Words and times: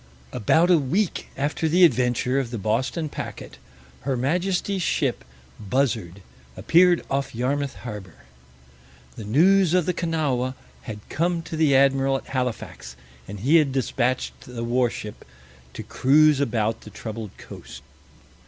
About 0.33 0.71
a 0.71 0.79
week 0.79 1.27
after 1.37 1.69
the 1.69 1.83
adventure 1.85 2.39
of 2.39 2.49
the 2.49 2.57
Boston 2.57 3.07
packet 3.07 3.59
Her 3.99 4.17
Majesty's 4.17 4.81
ship 4.81 5.23
Buzzard 5.59 6.23
appeared 6.57 7.05
off 7.07 7.35
Yarmouth 7.35 7.75
harbor. 7.75 8.15
The 9.15 9.23
news 9.25 9.75
of 9.75 9.85
the 9.85 9.93
Kanawha 9.93 10.55
had 10.89 11.07
come 11.09 11.43
to 11.43 11.55
the 11.55 11.75
Admiral 11.75 12.17
at 12.17 12.25
Halifax, 12.25 12.95
and 13.27 13.41
he 13.41 13.57
had 13.57 13.71
dispatched 13.71 14.33
the 14.47 14.63
warship 14.63 15.23
to 15.75 15.83
cruise 15.83 16.39
about 16.39 16.81
the 16.81 16.89
troubled 16.89 17.37
coast. 17.37 17.83